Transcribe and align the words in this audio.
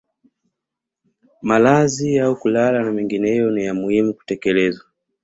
Malazi 1.41 2.19
au 2.21 2.35
kulala 2.35 2.83
na 2.83 2.91
mengineyo 2.91 3.51
ni 3.51 3.65
ya 3.65 3.73
muhimu 3.73 4.13
kutekelezwa 4.13 4.85